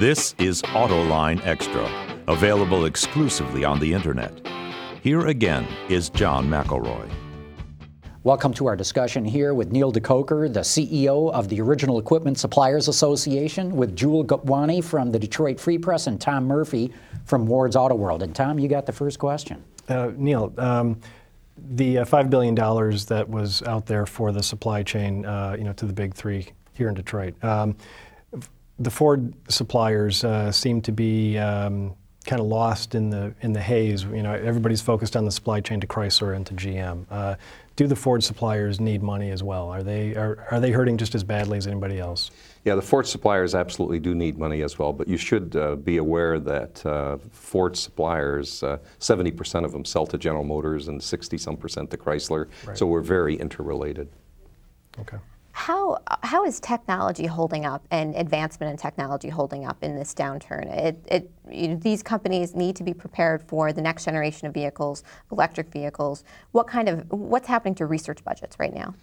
This 0.00 0.34
is 0.40 0.60
Autoline 0.62 1.40
Extra, 1.46 1.88
available 2.26 2.86
exclusively 2.86 3.64
on 3.64 3.78
the 3.78 3.92
internet. 3.92 4.32
Here 5.02 5.28
again 5.28 5.68
is 5.88 6.10
John 6.10 6.48
McElroy. 6.48 7.08
Welcome 8.24 8.52
to 8.54 8.66
our 8.66 8.74
discussion 8.74 9.24
here 9.24 9.54
with 9.54 9.70
Neil 9.70 9.92
De 9.92 10.00
Koker, 10.00 10.52
the 10.52 10.60
CEO 10.60 11.32
of 11.32 11.48
the 11.48 11.60
Original 11.60 12.00
Equipment 12.00 12.40
Suppliers 12.40 12.88
Association, 12.88 13.76
with 13.76 13.94
Jewel 13.94 14.24
Gopwani 14.24 14.82
from 14.82 15.12
the 15.12 15.18
Detroit 15.18 15.60
Free 15.60 15.78
Press 15.78 16.08
and 16.08 16.20
Tom 16.20 16.44
Murphy 16.44 16.92
from 17.24 17.46
Ward's 17.46 17.76
Auto 17.76 17.94
World. 17.94 18.24
And 18.24 18.34
Tom, 18.34 18.58
you 18.58 18.66
got 18.66 18.86
the 18.86 18.92
first 18.92 19.20
question. 19.20 19.62
Uh, 19.88 20.10
Neil, 20.16 20.52
um, 20.58 20.98
the 21.56 21.98
uh, 21.98 22.04
$5 22.04 22.30
billion 22.30 22.56
that 22.56 23.26
was 23.28 23.62
out 23.62 23.86
there 23.86 24.06
for 24.06 24.32
the 24.32 24.42
supply 24.42 24.82
chain, 24.82 25.24
uh, 25.24 25.54
you 25.56 25.62
know, 25.62 25.72
to 25.74 25.86
the 25.86 25.92
big 25.92 26.14
three 26.14 26.48
here 26.72 26.88
in 26.88 26.94
Detroit. 26.94 27.36
Um, 27.44 27.76
the 28.78 28.90
Ford 28.90 29.32
suppliers 29.48 30.24
uh, 30.24 30.50
seem 30.50 30.80
to 30.82 30.92
be 30.92 31.38
um, 31.38 31.94
kind 32.24 32.40
of 32.40 32.46
lost 32.46 32.94
in 32.94 33.10
the 33.10 33.34
in 33.40 33.52
the 33.52 33.60
haze. 33.60 34.04
You 34.04 34.22
know, 34.22 34.32
everybody's 34.32 34.82
focused 34.82 35.16
on 35.16 35.24
the 35.24 35.30
supply 35.30 35.60
chain 35.60 35.80
to 35.80 35.86
Chrysler 35.86 36.34
and 36.34 36.46
to 36.46 36.54
GM. 36.54 37.06
Uh, 37.10 37.36
do 37.76 37.86
the 37.86 37.96
Ford 37.96 38.22
suppliers 38.22 38.80
need 38.80 39.02
money 39.02 39.30
as 39.30 39.42
well? 39.42 39.68
Are 39.68 39.82
they 39.82 40.14
are, 40.14 40.46
are 40.50 40.60
they 40.60 40.70
hurting 40.70 40.96
just 40.96 41.14
as 41.14 41.24
badly 41.24 41.58
as 41.58 41.66
anybody 41.66 41.98
else? 41.98 42.30
Yeah, 42.64 42.76
the 42.76 42.82
Ford 42.82 43.06
suppliers 43.06 43.54
absolutely 43.54 43.98
do 43.98 44.14
need 44.14 44.38
money 44.38 44.62
as 44.62 44.78
well, 44.78 44.92
but 44.92 45.06
you 45.06 45.18
should 45.18 45.54
uh, 45.54 45.76
be 45.76 45.98
aware 45.98 46.40
that 46.40 46.84
uh, 46.86 47.18
Ford 47.30 47.76
suppliers, 47.76 48.62
uh, 48.62 48.78
70% 49.00 49.66
of 49.66 49.72
them 49.72 49.84
sell 49.84 50.06
to 50.06 50.16
General 50.16 50.44
Motors 50.44 50.88
and 50.88 51.02
60 51.02 51.36
some 51.36 51.58
percent 51.58 51.90
to 51.90 51.98
Chrysler. 51.98 52.48
Right. 52.64 52.78
So 52.78 52.86
we're 52.86 53.02
very 53.02 53.34
interrelated. 53.34 54.08
Okay. 54.98 55.18
How, 55.56 55.98
how 56.24 56.44
is 56.44 56.58
technology 56.58 57.26
holding 57.26 57.64
up 57.64 57.86
and 57.92 58.16
advancement 58.16 58.72
in 58.72 58.76
technology 58.76 59.28
holding 59.28 59.64
up 59.64 59.84
in 59.84 59.94
this 59.94 60.12
downturn? 60.12 60.66
It, 60.76 60.98
it, 61.06 61.30
you 61.48 61.68
know, 61.68 61.76
these 61.76 62.02
companies 62.02 62.56
need 62.56 62.74
to 62.74 62.82
be 62.82 62.92
prepared 62.92 63.40
for 63.40 63.72
the 63.72 63.80
next 63.80 64.04
generation 64.04 64.48
of 64.48 64.52
vehicles, 64.52 65.04
electric 65.30 65.70
vehicles. 65.70 66.24
What 66.50 66.66
kind 66.66 66.88
of, 66.88 67.08
what's 67.12 67.46
happening 67.46 67.76
to 67.76 67.86
research 67.86 68.24
budgets 68.24 68.58
right 68.58 68.74
now? 68.74 68.96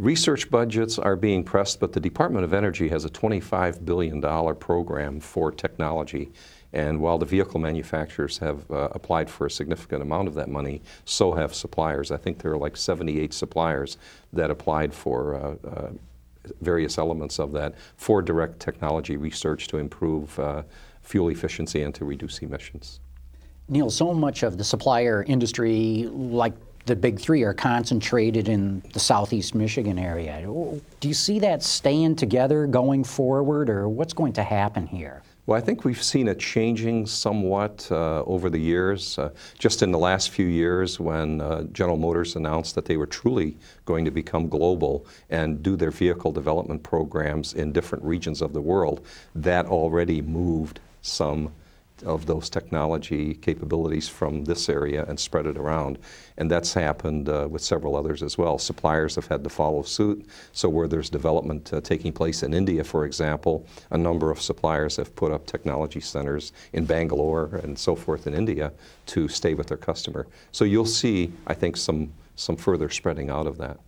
Research 0.00 0.50
budgets 0.50 0.98
are 0.98 1.14
being 1.14 1.44
pressed, 1.44 1.78
but 1.78 1.92
the 1.92 2.00
Department 2.00 2.42
of 2.42 2.54
Energy 2.54 2.88
has 2.88 3.04
a 3.04 3.10
$25 3.10 3.84
billion 3.84 4.22
program 4.56 5.20
for 5.20 5.52
technology. 5.52 6.32
And 6.72 7.02
while 7.02 7.18
the 7.18 7.26
vehicle 7.26 7.60
manufacturers 7.60 8.38
have 8.38 8.70
uh, 8.70 8.88
applied 8.92 9.28
for 9.28 9.44
a 9.44 9.50
significant 9.50 10.00
amount 10.00 10.26
of 10.26 10.32
that 10.36 10.48
money, 10.48 10.80
so 11.04 11.32
have 11.32 11.54
suppliers. 11.54 12.10
I 12.10 12.16
think 12.16 12.38
there 12.38 12.50
are 12.52 12.56
like 12.56 12.78
78 12.78 13.34
suppliers 13.34 13.98
that 14.32 14.50
applied 14.50 14.94
for 14.94 15.34
uh, 15.34 15.68
uh, 15.68 15.90
various 16.62 16.96
elements 16.96 17.38
of 17.38 17.52
that 17.52 17.74
for 17.98 18.22
direct 18.22 18.58
technology 18.58 19.18
research 19.18 19.68
to 19.68 19.76
improve 19.76 20.38
uh, 20.38 20.62
fuel 21.02 21.28
efficiency 21.28 21.82
and 21.82 21.94
to 21.96 22.06
reduce 22.06 22.38
emissions. 22.38 23.00
Neil, 23.68 23.90
so 23.90 24.14
much 24.14 24.44
of 24.44 24.56
the 24.56 24.64
supplier 24.64 25.24
industry, 25.24 26.08
like 26.10 26.54
the 26.90 26.96
big 26.96 27.20
three, 27.20 27.44
are 27.44 27.54
concentrated 27.54 28.48
in 28.48 28.82
the 28.92 28.98
southeast 28.98 29.54
Michigan 29.54 29.96
area. 29.96 30.42
Do 30.98 31.08
you 31.08 31.14
see 31.14 31.38
that 31.38 31.62
staying 31.62 32.16
together 32.16 32.66
going 32.66 33.04
forward, 33.04 33.70
or 33.70 33.88
what's 33.88 34.12
going 34.12 34.32
to 34.34 34.42
happen 34.42 34.88
here? 34.88 35.22
Well, 35.46 35.56
I 35.56 35.60
think 35.60 35.84
we've 35.84 36.02
seen 36.02 36.26
it 36.26 36.40
changing 36.40 37.06
somewhat 37.06 37.86
uh, 37.92 38.22
over 38.24 38.50
the 38.50 38.58
years. 38.58 39.18
Uh, 39.18 39.30
just 39.56 39.82
in 39.82 39.92
the 39.92 39.98
last 39.98 40.30
few 40.30 40.46
years, 40.46 40.98
when 40.98 41.40
uh, 41.40 41.62
General 41.72 41.96
Motors 41.96 42.34
announced 42.34 42.74
that 42.74 42.86
they 42.86 42.96
were 42.96 43.06
truly 43.06 43.56
going 43.84 44.04
to 44.04 44.10
become 44.10 44.48
global 44.48 45.06
and 45.30 45.62
do 45.62 45.76
their 45.76 45.92
vehicle 45.92 46.32
development 46.32 46.82
programs 46.82 47.54
in 47.54 47.72
different 47.72 48.04
regions 48.04 48.42
of 48.42 48.52
the 48.52 48.60
world, 48.60 49.06
that 49.36 49.66
already 49.66 50.20
moved 50.20 50.80
some 51.02 51.52
of 52.04 52.26
those 52.26 52.50
technology 52.50 53.34
capabilities 53.34 54.08
from 54.08 54.44
this 54.44 54.68
area 54.68 55.04
and 55.08 55.18
spread 55.18 55.46
it 55.46 55.56
around. 55.56 55.98
And 56.36 56.50
that's 56.50 56.72
happened 56.74 57.28
uh, 57.28 57.48
with 57.50 57.62
several 57.62 57.96
others 57.96 58.22
as 58.22 58.38
well. 58.38 58.58
Suppliers 58.58 59.14
have 59.16 59.26
had 59.26 59.44
to 59.44 59.50
follow 59.50 59.82
suit. 59.82 60.26
So 60.52 60.68
where 60.68 60.88
there's 60.88 61.10
development 61.10 61.72
uh, 61.72 61.80
taking 61.80 62.12
place 62.12 62.42
in 62.42 62.54
India, 62.54 62.84
for 62.84 63.04
example, 63.04 63.66
a 63.90 63.98
number 63.98 64.30
of 64.30 64.40
suppliers 64.40 64.96
have 64.96 65.14
put 65.14 65.32
up 65.32 65.46
technology 65.46 66.00
centers 66.00 66.52
in 66.72 66.84
Bangalore 66.84 67.60
and 67.62 67.78
so 67.78 67.94
forth 67.94 68.26
in 68.26 68.34
India 68.34 68.72
to 69.06 69.28
stay 69.28 69.54
with 69.54 69.66
their 69.66 69.76
customer. 69.76 70.26
So 70.52 70.64
you'll 70.64 70.86
see, 70.86 71.32
I 71.46 71.54
think, 71.54 71.76
some, 71.76 72.12
some 72.36 72.56
further 72.56 72.88
spreading 72.88 73.30
out 73.30 73.46
of 73.46 73.58
that. 73.58 73.78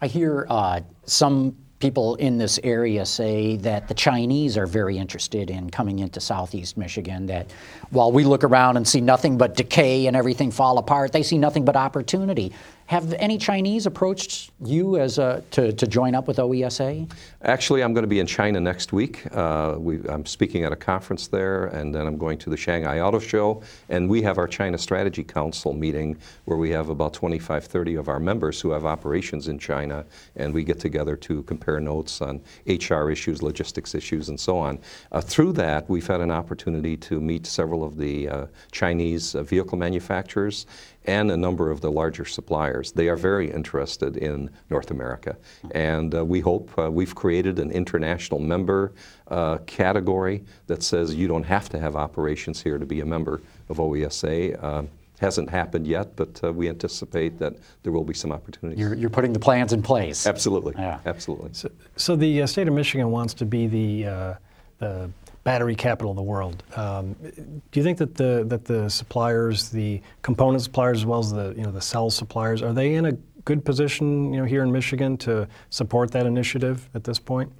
I 0.00 0.06
hear 0.06 0.46
uh, 0.48 0.80
some 1.04 1.56
people 1.78 2.16
in 2.16 2.38
this 2.38 2.58
area 2.64 3.06
say 3.06 3.56
that 3.58 3.88
the 3.88 3.94
Chinese 3.94 4.56
are 4.56 4.66
very 4.66 4.98
interested 4.98 5.50
in 5.50 5.70
coming 5.70 6.00
into 6.00 6.20
southeast 6.20 6.76
Michigan. 6.76 7.26
That 7.26 7.50
while 7.90 8.10
we 8.10 8.24
look 8.24 8.44
around 8.44 8.76
and 8.76 8.86
see 8.86 9.00
nothing 9.00 9.38
but 9.38 9.54
decay 9.54 10.06
and 10.06 10.16
everything 10.16 10.50
fall 10.50 10.78
apart, 10.78 11.12
they 11.12 11.22
see 11.22 11.38
nothing 11.38 11.64
but 11.64 11.76
opportunity. 11.76 12.52
Have 12.88 13.12
any 13.18 13.36
Chinese 13.36 13.84
approached 13.84 14.50
you 14.64 14.96
as 14.96 15.18
a, 15.18 15.44
to, 15.50 15.74
to 15.74 15.86
join 15.86 16.14
up 16.14 16.26
with 16.26 16.38
OESA? 16.38 17.12
Actually, 17.42 17.82
I'm 17.82 17.92
going 17.92 18.04
to 18.04 18.08
be 18.08 18.18
in 18.18 18.26
China 18.26 18.60
next 18.60 18.94
week. 18.94 19.26
Uh, 19.36 19.74
we, 19.76 20.00
I'm 20.08 20.24
speaking 20.24 20.64
at 20.64 20.72
a 20.72 20.76
conference 20.76 21.28
there, 21.28 21.66
and 21.66 21.94
then 21.94 22.06
I'm 22.06 22.16
going 22.16 22.38
to 22.38 22.48
the 22.48 22.56
Shanghai 22.56 23.00
Auto 23.00 23.18
Show. 23.18 23.62
And 23.90 24.08
we 24.08 24.22
have 24.22 24.38
our 24.38 24.48
China 24.48 24.78
Strategy 24.78 25.22
Council 25.22 25.74
meeting 25.74 26.16
where 26.46 26.56
we 26.56 26.70
have 26.70 26.88
about 26.88 27.12
25, 27.12 27.62
30 27.62 27.96
of 27.96 28.08
our 28.08 28.18
members 28.18 28.58
who 28.58 28.70
have 28.70 28.86
operations 28.86 29.48
in 29.48 29.58
China, 29.58 30.06
and 30.36 30.54
we 30.54 30.64
get 30.64 30.80
together 30.80 31.14
to 31.14 31.42
compare 31.42 31.80
notes 31.80 32.22
on 32.22 32.40
HR 32.66 33.10
issues, 33.10 33.42
logistics 33.42 33.94
issues, 33.94 34.30
and 34.30 34.40
so 34.40 34.56
on. 34.56 34.78
Uh, 35.12 35.20
through 35.20 35.52
that, 35.52 35.86
we've 35.90 36.06
had 36.06 36.22
an 36.22 36.30
opportunity 36.30 36.96
to 36.96 37.20
meet 37.20 37.44
several 37.46 37.84
of 37.84 37.98
the 37.98 38.30
uh, 38.30 38.46
Chinese 38.72 39.34
uh, 39.34 39.42
vehicle 39.42 39.76
manufacturers 39.76 40.64
and 41.08 41.30
a 41.30 41.36
number 41.36 41.70
of 41.70 41.80
the 41.80 41.90
larger 41.90 42.26
suppliers. 42.26 42.92
They 42.92 43.08
are 43.08 43.16
very 43.16 43.50
interested 43.50 44.18
in 44.18 44.50
North 44.68 44.90
America. 44.90 45.38
And 45.70 46.14
uh, 46.14 46.22
we 46.22 46.40
hope 46.40 46.70
uh, 46.78 46.90
we've 46.90 47.14
created 47.14 47.58
an 47.58 47.70
international 47.70 48.40
member 48.40 48.92
uh, 49.28 49.58
category 49.66 50.44
that 50.66 50.82
says 50.82 51.14
you 51.14 51.26
don't 51.26 51.44
have 51.44 51.70
to 51.70 51.80
have 51.80 51.96
operations 51.96 52.62
here 52.62 52.76
to 52.76 52.84
be 52.84 53.00
a 53.00 53.06
member 53.06 53.40
of 53.70 53.78
OESA. 53.78 54.62
Uh, 54.62 54.82
hasn't 55.18 55.48
happened 55.50 55.86
yet, 55.86 56.14
but 56.14 56.38
uh, 56.44 56.52
we 56.52 56.68
anticipate 56.68 57.38
that 57.38 57.54
there 57.82 57.90
will 57.90 58.04
be 58.04 58.14
some 58.14 58.30
opportunities. 58.30 58.78
You're, 58.78 58.94
you're 58.94 59.10
putting 59.10 59.32
the 59.32 59.40
plans 59.40 59.72
in 59.72 59.82
place. 59.82 60.26
Absolutely. 60.26 60.74
Yeah. 60.76 61.00
Absolutely. 61.06 61.50
So, 61.54 61.70
so 61.96 62.14
the 62.16 62.42
uh, 62.42 62.46
state 62.46 62.68
of 62.68 62.74
Michigan 62.74 63.10
wants 63.10 63.34
to 63.34 63.46
be 63.46 63.66
the, 63.66 64.36
the 64.78 65.10
battery 65.44 65.74
capital 65.74 66.10
of 66.10 66.16
the 66.16 66.22
world. 66.22 66.62
Um, 66.76 67.14
do 67.14 67.80
you 67.80 67.82
think 67.82 67.98
that 67.98 68.14
the 68.14 68.44
that 68.48 68.64
the 68.64 68.88
suppliers, 68.88 69.70
the 69.70 70.00
component 70.22 70.62
suppliers, 70.62 70.98
as 70.98 71.06
well 71.06 71.20
as 71.20 71.32
the 71.32 71.54
you 71.56 71.62
know 71.62 71.72
the 71.72 71.80
cell 71.80 72.10
suppliers, 72.10 72.62
are 72.62 72.72
they 72.72 72.94
in 72.94 73.06
a 73.06 73.12
good 73.44 73.64
position 73.64 74.32
you 74.32 74.40
know 74.40 74.46
here 74.46 74.62
in 74.62 74.70
Michigan 74.70 75.16
to 75.18 75.48
support 75.70 76.10
that 76.12 76.26
initiative 76.26 76.88
at 76.94 77.04
this 77.04 77.18
point? 77.18 77.50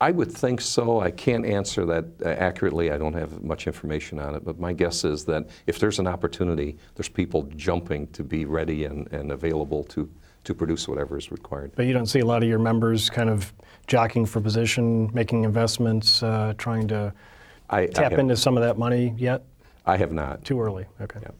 I 0.00 0.12
would 0.12 0.30
think 0.30 0.60
so. 0.60 1.00
I 1.00 1.10
can't 1.10 1.44
answer 1.44 1.84
that 1.86 2.04
uh, 2.24 2.28
accurately. 2.28 2.92
I 2.92 2.98
don't 2.98 3.14
have 3.14 3.42
much 3.42 3.66
information 3.66 4.20
on 4.20 4.34
it, 4.36 4.44
but 4.44 4.60
my 4.60 4.72
guess 4.72 5.04
is 5.04 5.24
that 5.24 5.48
if 5.66 5.80
there's 5.80 5.98
an 5.98 6.06
opportunity, 6.06 6.76
there's 6.94 7.08
people 7.08 7.42
jumping 7.56 8.06
to 8.08 8.22
be 8.22 8.44
ready 8.44 8.84
and, 8.84 9.10
and 9.12 9.32
available 9.32 9.84
to 9.84 10.08
to 10.44 10.54
produce 10.54 10.88
whatever 10.88 11.18
is 11.18 11.30
required. 11.30 11.72
But 11.74 11.86
you 11.86 11.92
don't 11.92 12.06
see 12.06 12.20
a 12.20 12.24
lot 12.24 12.42
of 12.42 12.48
your 12.48 12.60
members 12.60 13.10
kind 13.10 13.28
of 13.28 13.52
jockeying 13.86 14.24
for 14.24 14.40
position, 14.40 15.10
making 15.12 15.44
investments, 15.44 16.22
uh, 16.22 16.54
trying 16.56 16.88
to 16.88 17.12
I, 17.68 17.86
tap 17.86 18.12
I 18.12 18.18
into 18.18 18.36
some 18.36 18.56
of 18.56 18.62
that 18.62 18.78
money 18.78 19.14
yet? 19.18 19.42
I 19.84 19.96
have 19.96 20.12
not. 20.12 20.44
Too 20.44 20.58
early. 20.60 20.86
Okay. 21.02 21.18
Yeah. 21.20 21.32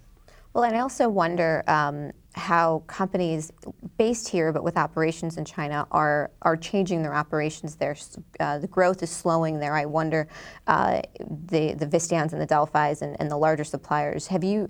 Well, 0.53 0.65
and 0.65 0.77
I 0.77 0.81
also 0.81 1.09
wonder 1.09 1.63
um, 1.69 2.13
how 2.39 2.83
companies 2.87 3.53
based 3.97 4.29
here 4.29 4.53
but 4.53 4.63
with 4.63 4.77
operations 4.77 5.37
in 5.37 5.45
China 5.45 5.87
are 5.91 6.31
are 6.43 6.57
changing 6.57 7.03
their 7.03 7.15
operations 7.15 7.77
there. 7.77 7.97
Uh, 8.41 8.59
the 8.59 8.69
growth 8.69 9.03
is 9.03 9.11
slowing 9.11 9.59
there. 9.59 9.75
I 9.75 9.85
wonder 9.85 10.29
uh, 10.67 11.03
the 11.47 11.75
the 11.75 11.87
Visteons 11.87 12.33
and 12.33 12.41
the 12.41 12.47
Delphis 12.47 13.03
and, 13.03 13.17
and 13.21 13.31
the 13.31 13.37
larger 13.37 13.65
suppliers. 13.65 14.27
Have 14.29 14.45
you 14.45 14.69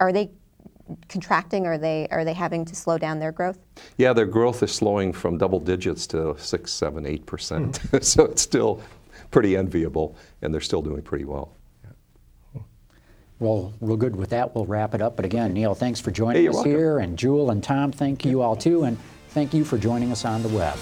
are 0.00 0.12
they 0.12 0.30
contracting? 1.08 1.66
Are 1.66 1.78
they 1.78 2.08
are 2.10 2.24
they 2.24 2.32
having 2.32 2.64
to 2.64 2.74
slow 2.74 2.98
down 2.98 3.18
their 3.18 3.32
growth? 3.32 3.58
Yeah, 3.98 4.12
their 4.12 4.26
growth 4.26 4.62
is 4.62 4.72
slowing 4.72 5.12
from 5.12 5.38
double 5.38 5.60
digits 5.60 6.06
to 6.08 6.36
six, 6.38 6.72
seven, 6.72 7.06
eight 7.06 7.26
percent. 7.26 7.80
Mm. 7.80 8.02
so 8.12 8.24
it's 8.24 8.42
still 8.42 8.82
pretty 9.30 9.56
enviable, 9.56 10.16
and 10.42 10.52
they're 10.52 10.60
still 10.60 10.82
doing 10.82 11.02
pretty 11.02 11.24
well. 11.24 11.54
Well, 13.40 13.72
real 13.80 13.96
good 13.96 14.14
with 14.14 14.30
that. 14.30 14.54
We'll 14.54 14.66
wrap 14.66 14.94
it 14.94 15.00
up. 15.00 15.16
But 15.16 15.24
again, 15.24 15.54
Neil, 15.54 15.74
thanks 15.74 15.98
for 15.98 16.10
joining 16.10 16.42
hey, 16.42 16.48
us 16.48 16.54
welcome. 16.54 16.70
here, 16.70 16.98
and 16.98 17.18
Jewel 17.18 17.50
and 17.50 17.64
Tom, 17.64 17.90
thank 17.90 18.24
you 18.24 18.42
all 18.42 18.54
too, 18.54 18.84
and 18.84 18.98
thank 19.30 19.54
you 19.54 19.64
for 19.64 19.78
joining 19.78 20.12
us 20.12 20.24
on 20.26 20.42
the 20.42 20.48
web. 20.50 20.76